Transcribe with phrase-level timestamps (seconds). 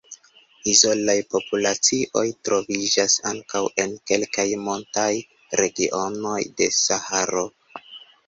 [0.71, 5.11] Izolaj populacioj troviĝas ankaŭ en kelkaj montaj
[5.61, 7.45] regionoj de Saharo.